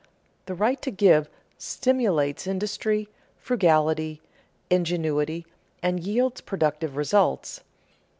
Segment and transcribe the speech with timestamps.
[0.47, 1.29] The right to give
[1.59, 3.07] stimulates industry,
[3.37, 4.19] frugality,
[4.71, 5.45] ingenuity,
[5.83, 7.61] and yields productive results.